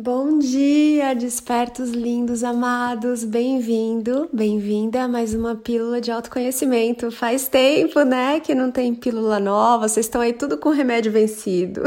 [0.00, 7.10] Bom dia, despertos lindos, amados, bem-vindo, bem-vinda a mais uma pílula de autoconhecimento.
[7.10, 11.82] Faz tempo, né, que não tem pílula nova, vocês estão aí tudo com remédio vencido.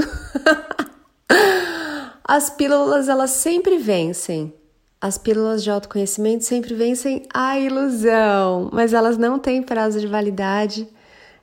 [2.21, 4.53] As pílulas, elas sempre vencem.
[4.99, 10.85] As pílulas de autoconhecimento sempre vencem a ilusão, mas elas não têm prazo de validade,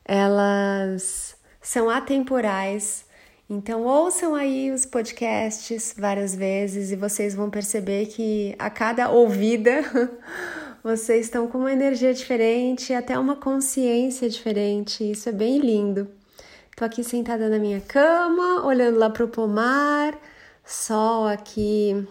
[0.05, 3.08] elas são atemporais
[3.51, 9.83] então, ouçam aí os podcasts várias vezes e vocês vão perceber que a cada ouvida
[10.85, 15.11] vocês estão com uma energia diferente, até uma consciência diferente.
[15.11, 16.11] Isso é bem lindo.
[16.77, 20.17] Tô aqui sentada na minha cama, olhando lá pro pomar,
[20.63, 22.07] sol aqui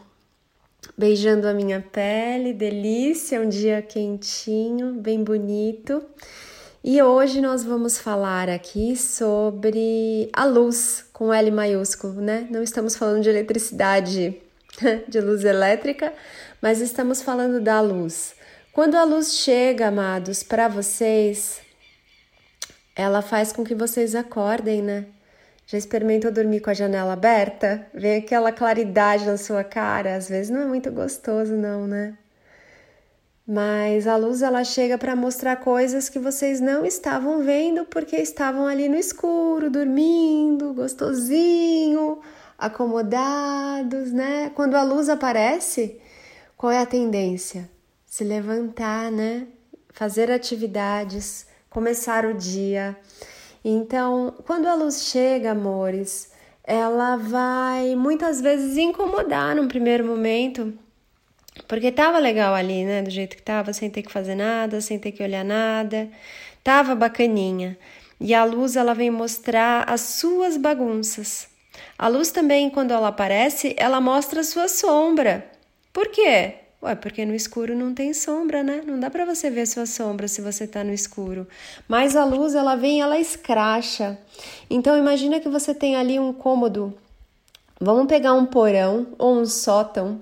[0.97, 6.03] beijando a minha pele, delícia, um dia quentinho, bem bonito.
[6.89, 12.47] E hoje nós vamos falar aqui sobre a luz com L maiúsculo, né?
[12.49, 14.41] Não estamos falando de eletricidade,
[15.05, 16.13] de luz elétrica,
[16.61, 18.33] mas estamos falando da luz.
[18.71, 21.59] Quando a luz chega, amados, para vocês,
[22.95, 25.07] ela faz com que vocês acordem, né?
[25.65, 27.85] Já experimentou dormir com a janela aberta?
[27.93, 30.15] Vem aquela claridade na sua cara?
[30.15, 32.17] Às vezes não é muito gostoso, não, né?
[33.47, 38.67] Mas a luz ela chega para mostrar coisas que vocês não estavam vendo porque estavam
[38.67, 42.19] ali no escuro, dormindo, gostosinho,
[42.57, 44.51] acomodados, né?
[44.53, 45.97] Quando a luz aparece,
[46.57, 47.69] qual é a tendência?
[48.05, 49.47] Se levantar, né?
[49.93, 52.97] Fazer atividades, começar o dia.
[53.63, 56.33] Então, quando a luz chega, amores,
[56.65, 60.77] ela vai muitas vezes incomodar no primeiro momento
[61.67, 63.01] porque tava legal ali, né?
[63.01, 66.09] Do jeito que tava, sem ter que fazer nada, sem ter que olhar nada.
[66.63, 67.77] Tava bacaninha.
[68.19, 71.47] E a luz, ela vem mostrar as suas bagunças.
[71.97, 75.49] A luz também, quando ela aparece, ela mostra a sua sombra.
[75.93, 76.55] Por quê?
[76.81, 78.83] Ué, porque no escuro não tem sombra, né?
[78.85, 81.47] Não dá para você ver a sua sombra se você tá no escuro.
[81.87, 84.17] Mas a luz, ela vem, ela escracha.
[84.69, 86.93] Então imagina que você tem ali um cômodo.
[87.79, 90.21] Vamos pegar um porão ou um sótão.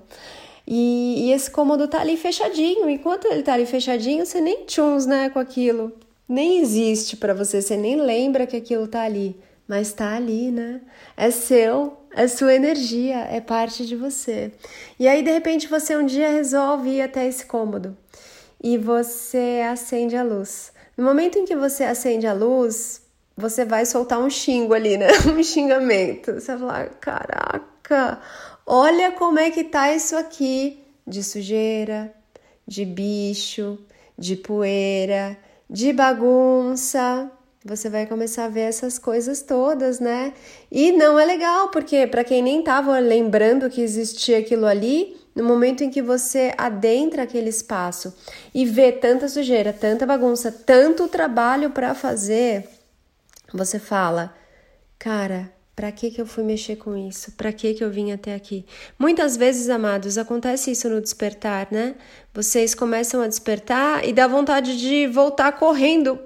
[0.66, 2.90] E, e, esse cômodo tá ali fechadinho.
[2.90, 5.92] Enquanto ele tá ali fechadinho, você nem tchuns, né, com aquilo.
[6.28, 9.36] Nem existe para você, você nem lembra que aquilo tá ali.
[9.68, 10.80] Mas tá ali, né?
[11.16, 14.52] É seu, é sua energia, é parte de você.
[14.98, 17.96] E aí, de repente, você um dia resolve ir até esse cômodo
[18.62, 20.72] e você acende a luz.
[20.96, 23.02] No momento em que você acende a luz,
[23.36, 25.08] você vai soltar um xingo ali, né?
[25.28, 26.32] Um xingamento.
[26.34, 28.20] Você vai falar: caraca,
[28.68, 32.12] Olha como é que tá isso aqui de sujeira,
[32.66, 33.78] de bicho,
[34.18, 35.38] de poeira,
[35.70, 37.30] de bagunça.
[37.64, 40.32] Você vai começar a ver essas coisas todas, né?
[40.70, 45.44] E não é legal, porque para quem nem tava lembrando que existia aquilo ali, no
[45.44, 48.16] momento em que você adentra aquele espaço
[48.52, 52.68] e vê tanta sujeira, tanta bagunça, tanto trabalho para fazer,
[53.52, 54.34] você fala:
[54.98, 57.32] "Cara, para que, que eu fui mexer com isso?
[57.32, 58.64] Para que, que eu vim até aqui?
[58.98, 61.96] Muitas vezes, amados, acontece isso no despertar, né?
[62.32, 66.18] Vocês começam a despertar e dá vontade de voltar correndo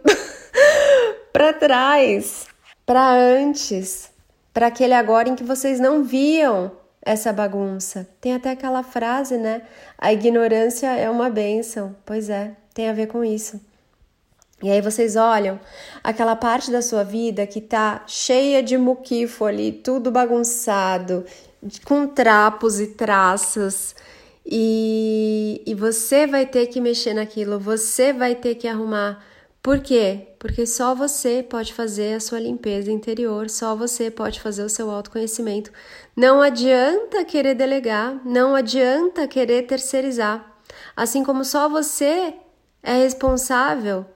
[1.35, 2.47] para trás,
[2.87, 4.09] para antes,
[4.55, 6.71] para aquele agora em que vocês não viam
[7.03, 8.09] essa bagunça.
[8.21, 9.63] Tem até aquela frase, né?
[9.99, 11.97] A ignorância é uma bênção.
[12.07, 13.61] Pois é, tem a ver com isso.
[14.63, 15.59] E aí vocês olham
[16.05, 21.25] aquela parte da sua vida que tá cheia de muquifo ali, tudo bagunçado,
[21.85, 23.95] com trapos e traças,
[24.45, 29.25] e, e você vai ter que mexer naquilo, você vai ter que arrumar.
[29.63, 30.29] Por quê?
[30.39, 34.91] Porque só você pode fazer a sua limpeza interior, só você pode fazer o seu
[34.91, 35.71] autoconhecimento.
[36.17, 40.59] Não adianta querer delegar, não adianta querer terceirizar.
[40.97, 42.35] Assim como só você
[42.83, 44.07] é responsável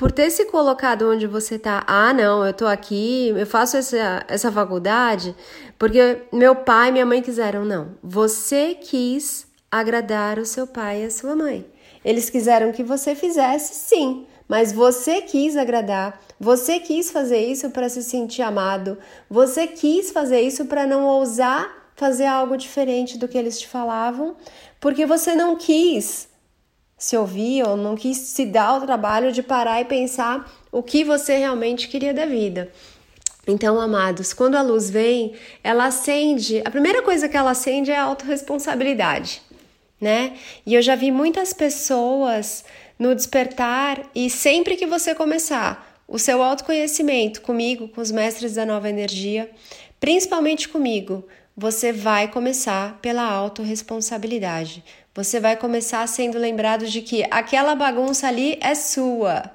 [0.00, 4.24] por ter se colocado onde você tá, ah, não, eu tô aqui, eu faço essa,
[4.26, 5.36] essa faculdade
[5.78, 7.66] porque meu pai e minha mãe quiseram.
[7.66, 11.66] Não, você quis agradar o seu pai e a sua mãe.
[12.02, 17.90] Eles quiseram que você fizesse, sim, mas você quis agradar, você quis fazer isso para
[17.90, 18.96] se sentir amado,
[19.28, 24.34] você quis fazer isso para não ousar fazer algo diferente do que eles te falavam,
[24.80, 26.29] porque você não quis
[27.00, 31.02] se ouvir ou não quis se dar o trabalho de parar e pensar o que
[31.02, 32.70] você realmente queria da vida.
[33.48, 35.32] Então, amados, quando a luz vem,
[35.64, 36.60] ela acende.
[36.62, 39.40] A primeira coisa que ela acende é a autorresponsabilidade,
[39.98, 40.34] né?
[40.66, 42.66] E eu já vi muitas pessoas
[42.98, 48.66] no despertar e sempre que você começar o seu autoconhecimento comigo, com os mestres da
[48.66, 49.50] nova energia,
[49.98, 51.24] principalmente comigo,
[51.56, 54.84] você vai começar pela autorresponsabilidade.
[55.14, 59.50] Você vai começar sendo lembrado de que aquela bagunça ali é sua.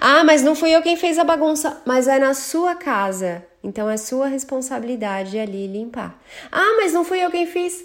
[0.00, 3.44] Ah, mas não fui eu quem fez a bagunça, mas é na sua casa.
[3.62, 6.18] Então é sua responsabilidade ali limpar.
[6.50, 7.84] Ah, mas não fui eu quem fiz.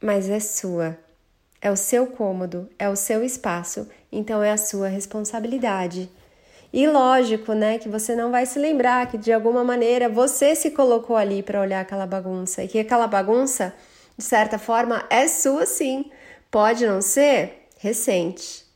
[0.00, 0.98] Mas é sua.
[1.60, 6.08] É o seu cômodo, é o seu espaço, então é a sua responsabilidade.
[6.72, 10.70] E lógico, né, que você não vai se lembrar que de alguma maneira você se
[10.70, 13.74] colocou ali para olhar aquela bagunça e que aquela bagunça,
[14.18, 16.10] de certa forma, é sua sim.
[16.50, 18.66] Pode não ser recente,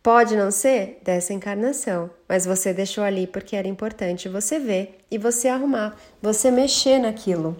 [0.00, 5.18] pode não ser dessa encarnação, mas você deixou ali porque era importante você ver e
[5.18, 7.56] você arrumar, você mexer naquilo.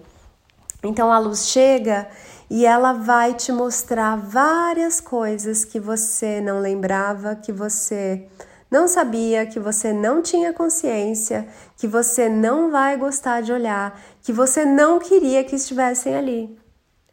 [0.81, 2.07] Então a luz chega
[2.49, 8.27] e ela vai te mostrar várias coisas que você não lembrava, que você
[8.71, 14.31] não sabia, que você não tinha consciência, que você não vai gostar de olhar, que
[14.31, 16.64] você não queria que estivessem ali.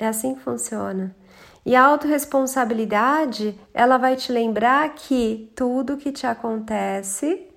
[0.02, 1.14] É assim que funciona.
[1.64, 7.48] E a autorresponsabilidade, ela vai te lembrar que tudo que te acontece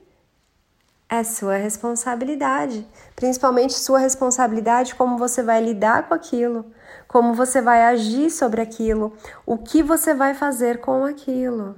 [1.09, 6.71] é sua responsabilidade, principalmente sua responsabilidade como você vai lidar com aquilo,
[7.07, 9.13] como você vai agir sobre aquilo,
[9.44, 11.75] o que você vai fazer com aquilo.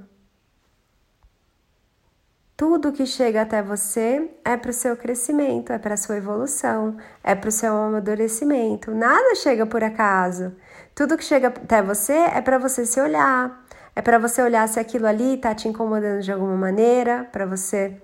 [2.57, 6.97] Tudo que chega até você é para o seu crescimento, é para a sua evolução,
[7.23, 8.89] é para o seu amadurecimento.
[8.95, 10.55] Nada chega por acaso.
[10.95, 13.63] Tudo que chega até você é para você se olhar,
[13.95, 18.01] é para você olhar se aquilo ali está te incomodando de alguma maneira, para você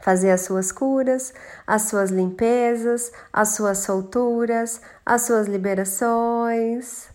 [0.00, 1.34] fazer as suas curas,
[1.66, 7.11] as suas limpezas, as suas solturas, as suas liberações.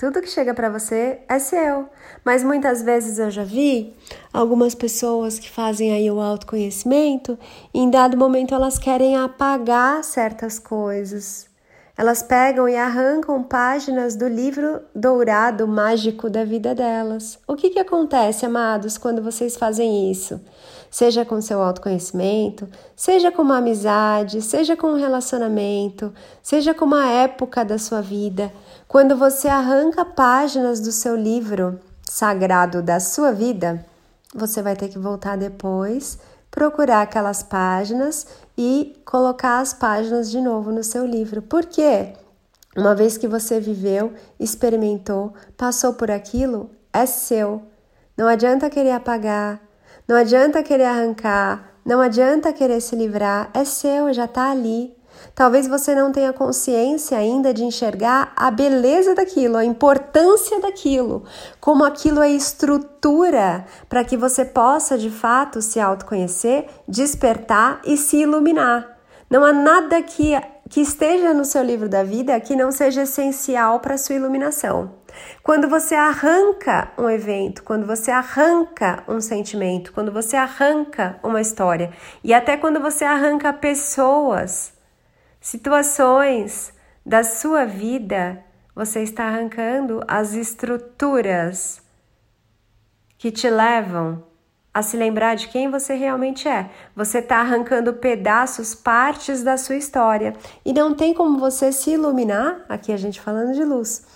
[0.00, 1.86] Tudo que chega para você é seu.
[2.24, 3.94] Mas muitas vezes eu já vi
[4.32, 7.38] algumas pessoas que fazem aí o autoconhecimento
[7.74, 11.50] e em dado momento elas querem apagar certas coisas.
[11.98, 17.38] Elas pegam e arrancam páginas do livro dourado mágico da vida delas.
[17.46, 20.40] O que, que acontece, amados, quando vocês fazem isso?
[20.90, 27.08] Seja com seu autoconhecimento, seja com uma amizade, seja com um relacionamento, seja com uma
[27.08, 28.52] época da sua vida.
[28.88, 33.86] Quando você arranca páginas do seu livro sagrado da sua vida,
[34.34, 36.18] você vai ter que voltar depois,
[36.50, 38.26] procurar aquelas páginas
[38.58, 41.40] e colocar as páginas de novo no seu livro.
[41.40, 42.14] Por quê?
[42.76, 47.62] Uma vez que você viveu, experimentou, passou por aquilo, é seu.
[48.16, 49.60] Não adianta querer apagar,
[50.10, 54.92] não adianta querer arrancar, não adianta querer se livrar, é seu, já está ali.
[55.36, 61.22] Talvez você não tenha consciência ainda de enxergar a beleza daquilo, a importância daquilo,
[61.60, 68.16] como aquilo é estrutura para que você possa de fato se autoconhecer, despertar e se
[68.16, 68.98] iluminar.
[69.30, 70.32] Não há nada que,
[70.68, 74.90] que esteja no seu livro da vida que não seja essencial para a sua iluminação.
[75.42, 81.92] Quando você arranca um evento, quando você arranca um sentimento, quando você arranca uma história
[82.22, 84.72] e até quando você arranca pessoas,
[85.40, 86.72] situações
[87.04, 91.82] da sua vida, você está arrancando as estruturas
[93.18, 94.24] que te levam
[94.72, 96.70] a se lembrar de quem você realmente é.
[96.94, 100.34] Você está arrancando pedaços, partes da sua história.
[100.64, 104.06] E não tem como você se iluminar, aqui a gente falando de luz,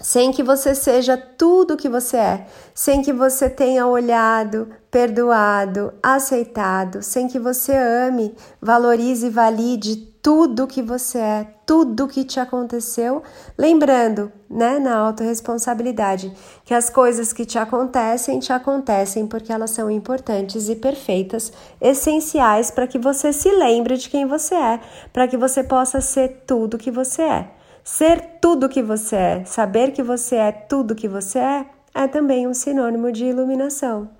[0.00, 5.92] sem que você seja tudo o que você é, sem que você tenha olhado, perdoado,
[6.02, 12.40] aceitado, sem que você ame, valorize e valide tudo que você é, tudo que te
[12.40, 13.22] aconteceu,
[13.56, 16.32] lembrando, né, na autorresponsabilidade,
[16.64, 22.70] que as coisas que te acontecem, te acontecem porque elas são importantes e perfeitas, essenciais
[22.70, 24.80] para que você se lembre de quem você é,
[25.12, 27.57] para que você possa ser tudo que você é.
[27.90, 32.46] Ser tudo que você é, saber que você é tudo que você é, é também
[32.46, 34.10] um sinônimo de iluminação.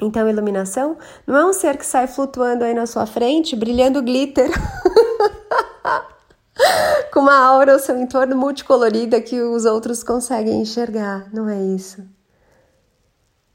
[0.00, 4.50] Então, iluminação não é um ser que sai flutuando aí na sua frente, brilhando glitter,
[7.12, 11.28] com uma aura ao seu entorno multicolorida que os outros conseguem enxergar.
[11.30, 12.02] Não é isso.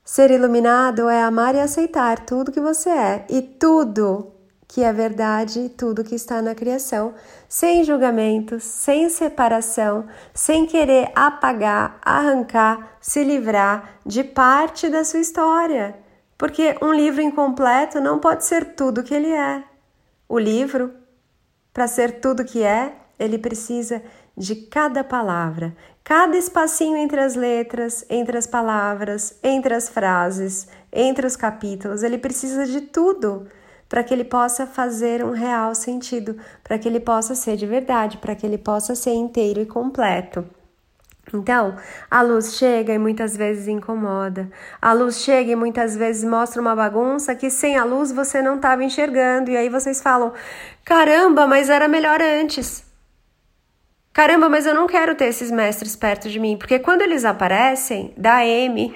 [0.05, 4.36] Ser iluminado é amar e aceitar tudo que você é e tudo
[4.67, 7.13] que é verdade tudo que está na criação,
[7.47, 15.95] sem julgamentos, sem separação, sem querer apagar, arrancar, se livrar de parte da sua história.
[16.37, 19.63] Porque um livro incompleto não pode ser tudo que ele é.
[20.27, 20.93] O livro,
[21.73, 24.03] para ser tudo que é, ele precisa
[24.35, 31.25] de cada palavra, cada espacinho entre as letras, entre as palavras, entre as frases, entre
[31.25, 33.47] os capítulos, ele precisa de tudo
[33.89, 38.17] para que ele possa fazer um real sentido, para que ele possa ser de verdade,
[38.17, 40.45] para que ele possa ser inteiro e completo.
[41.33, 41.75] Então,
[42.09, 44.49] a luz chega e muitas vezes incomoda.
[44.81, 48.55] A luz chega e muitas vezes mostra uma bagunça que sem a luz você não
[48.55, 49.51] estava enxergando.
[49.51, 50.31] E aí vocês falam:
[50.85, 52.85] caramba, mas era melhor antes.
[54.13, 58.13] Caramba, mas eu não quero ter esses mestres perto de mim, porque quando eles aparecem,
[58.17, 58.91] dá M.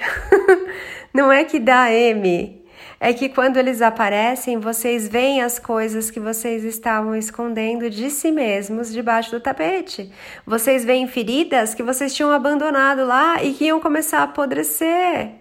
[1.14, 2.61] não é que dá M,
[3.04, 8.32] é que quando eles aparecem, vocês veem as coisas que vocês estavam escondendo de si
[8.32, 10.14] mesmos debaixo do tapete.
[10.46, 15.32] Vocês veem feridas que vocês tinham abandonado lá e que iam começar a apodrecer.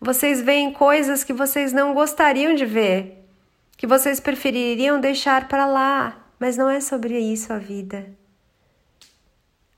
[0.00, 3.24] Vocês veem coisas que vocês não gostariam de ver,
[3.76, 8.10] que vocês prefeririam deixar para lá, mas não é sobre isso a vida.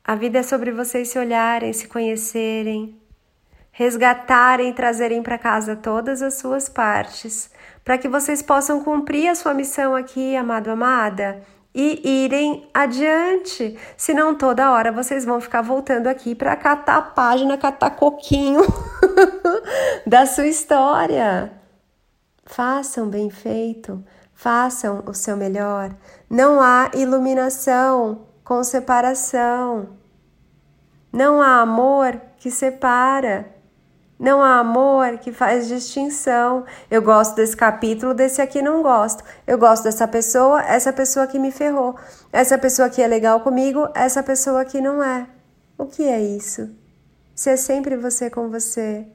[0.02, 2.98] A vida é sobre vocês se olharem, se conhecerem,
[3.78, 7.48] resgatarem trazerem para casa todas as suas partes,
[7.84, 13.78] para que vocês possam cumprir a sua missão aqui, amado, amada, e irem adiante.
[13.96, 18.62] Senão toda hora vocês vão ficar voltando aqui para catar a página, catar coquinho
[20.04, 21.52] da sua história.
[22.46, 24.04] Façam bem feito,
[24.34, 25.94] façam o seu melhor.
[26.28, 29.90] Não há iluminação com separação.
[31.12, 33.56] Não há amor que separa.
[34.18, 36.64] Não há amor que faz distinção.
[36.90, 39.22] Eu gosto desse capítulo, desse aqui não gosto.
[39.46, 41.94] Eu gosto dessa pessoa, essa pessoa que me ferrou.
[42.32, 45.26] Essa pessoa que é legal comigo, essa pessoa que não é.
[45.76, 46.68] O que é isso?
[47.32, 49.06] Se é sempre você com você,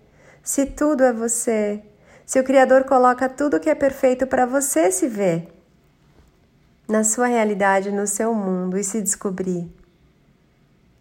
[0.42, 1.84] se tudo é você,
[2.26, 5.54] se o Criador coloca tudo que é perfeito para você se ver
[6.88, 9.70] na sua realidade, no seu mundo e se descobrir,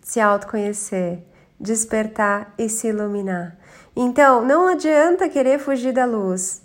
[0.00, 1.23] se autoconhecer,
[1.62, 3.57] despertar e se iluminar.
[3.95, 6.62] Então, não adianta querer fugir da luz,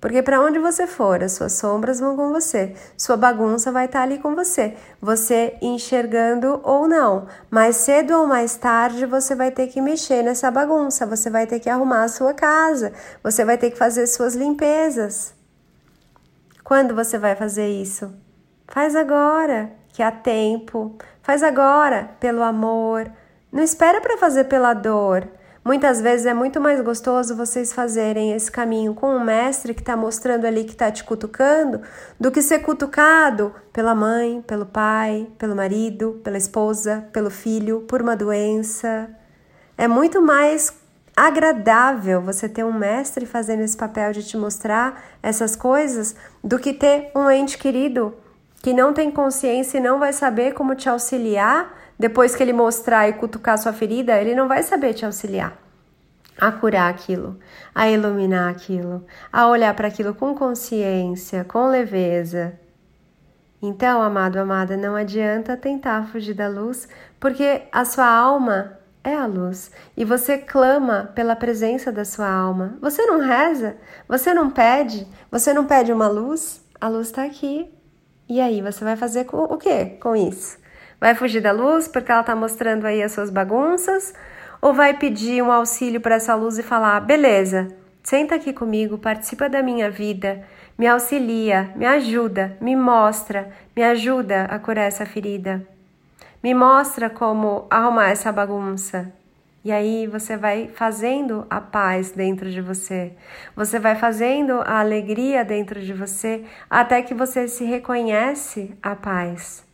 [0.00, 3.98] porque para onde você for, as suas sombras vão com você, sua bagunça vai estar
[3.98, 7.26] tá ali com você, você enxergando ou não.
[7.50, 11.58] Mais cedo ou mais tarde você vai ter que mexer nessa bagunça, você vai ter
[11.58, 15.34] que arrumar a sua casa, você vai ter que fazer suas limpezas.
[16.62, 18.12] Quando você vai fazer isso?
[18.68, 20.96] Faz agora, que há tempo.
[21.22, 23.10] Faz agora, pelo amor.
[23.50, 25.26] Não espera para fazer pela dor.
[25.64, 29.96] Muitas vezes é muito mais gostoso vocês fazerem esse caminho com um mestre que está
[29.96, 31.82] mostrando ali que está te cutucando,
[32.18, 38.00] do que ser cutucado pela mãe, pelo pai, pelo marido, pela esposa, pelo filho, por
[38.00, 39.10] uma doença.
[39.76, 40.72] É muito mais
[41.16, 46.72] agradável você ter um mestre fazendo esse papel de te mostrar essas coisas do que
[46.72, 48.14] ter um ente querido
[48.62, 53.08] que não tem consciência e não vai saber como te auxiliar depois que ele mostrar
[53.08, 55.58] e cutucar sua ferida, ele não vai saber te auxiliar
[56.40, 57.36] a curar aquilo,
[57.74, 62.58] a iluminar aquilo, a olhar para aquilo com consciência, com leveza.
[63.60, 66.88] Então, amado, amada, não adianta tentar fugir da luz,
[67.18, 72.78] porque a sua alma é a luz e você clama pela presença da sua alma.
[72.80, 73.76] Você não reza,
[74.06, 77.68] você não pede, você não pede uma luz, a luz está aqui.
[78.28, 80.58] E aí, você vai fazer o que com isso?
[81.00, 84.12] Vai fugir da luz porque ela está mostrando aí as suas bagunças?
[84.60, 87.68] Ou vai pedir um auxílio para essa luz e falar: beleza,
[88.02, 90.42] senta aqui comigo, participa da minha vida,
[90.76, 95.64] me auxilia, me ajuda, me mostra, me ajuda a curar essa ferida,
[96.42, 99.12] me mostra como arrumar essa bagunça.
[99.64, 103.12] E aí você vai fazendo a paz dentro de você,
[103.54, 109.67] você vai fazendo a alegria dentro de você, até que você se reconhece a paz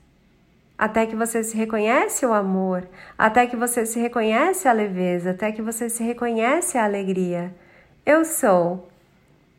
[0.85, 2.87] até que você se reconhece o amor,
[3.17, 7.55] até que você se reconhece a leveza, até que você se reconhece a alegria.
[8.05, 8.91] Eu sou.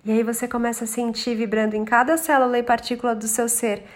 [0.05, 3.87] E aí você começa a sentir vibrando em cada célula e partícula do seu ser: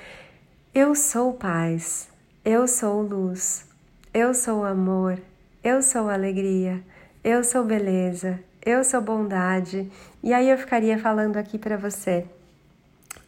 [0.73, 2.09] Eu sou paz,
[2.43, 3.63] eu sou luz,
[4.11, 5.21] eu sou amor,
[5.63, 6.83] eu sou alegria,
[7.23, 9.87] eu sou beleza, eu sou bondade.
[10.23, 12.25] E aí eu ficaria falando aqui para você,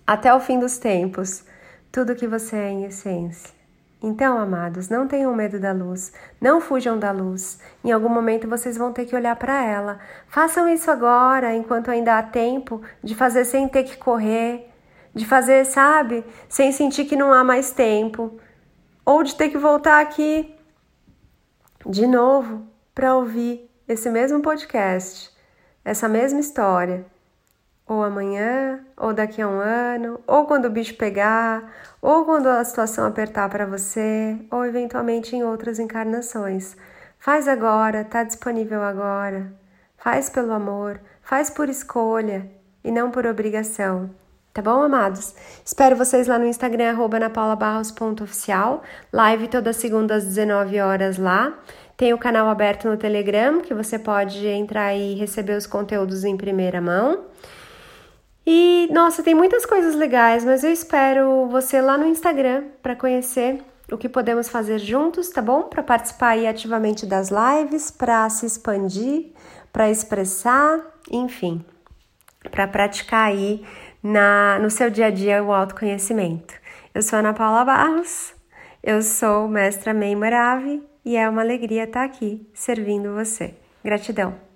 [0.07, 1.43] até o fim dos tempos,
[1.91, 3.60] tudo que você é em essência.
[4.03, 7.59] Então, amados, não tenham medo da luz, não fujam da luz.
[7.83, 9.99] Em algum momento vocês vão ter que olhar para ela.
[10.27, 14.67] Façam isso agora, enquanto ainda há tempo, de fazer sem ter que correr,
[15.13, 18.39] de fazer, sabe, sem sentir que não há mais tempo,
[19.05, 20.55] ou de ter que voltar aqui
[21.85, 22.65] de novo
[22.95, 25.31] para ouvir esse mesmo podcast,
[25.85, 27.05] essa mesma história
[27.91, 31.69] ou amanhã, ou daqui a um ano, ou quando o bicho pegar,
[32.01, 36.77] ou quando a situação apertar para você, ou eventualmente em outras encarnações.
[37.19, 39.51] Faz agora, está disponível agora.
[39.97, 42.49] Faz pelo amor, faz por escolha.
[42.83, 44.09] e não por obrigação.
[44.53, 45.35] Tá bom, amados?
[45.63, 48.81] Espero vocês lá no Instagram, arroba napaulabarros.oficial.
[49.13, 51.53] Live toda segunda às 19 horas lá.
[51.95, 56.35] Tem o canal aberto no Telegram, que você pode entrar e receber os conteúdos em
[56.35, 57.25] primeira mão.
[58.45, 63.61] E, nossa, tem muitas coisas legais, mas eu espero você lá no Instagram para conhecer
[63.91, 65.63] o que podemos fazer juntos, tá bom?
[65.63, 69.31] Para participar aí ativamente das lives, para se expandir,
[69.71, 70.79] para expressar,
[71.11, 71.63] enfim,
[72.49, 73.65] para praticar aí
[74.01, 76.53] na, no seu dia a dia o autoconhecimento.
[76.93, 78.33] Eu sou Ana Paula Barros,
[78.81, 83.53] eu sou mestra Mei Morave e é uma alegria estar aqui servindo você.
[83.83, 84.50] Gratidão!